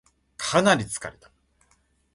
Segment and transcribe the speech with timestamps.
[0.35, 1.31] かなり疲れた